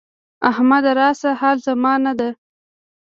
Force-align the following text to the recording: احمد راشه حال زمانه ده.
احمد 0.49 0.85
راشه 0.99 1.31
حال 1.39 1.57
زمانه 1.67 2.11
ده. 2.19 2.29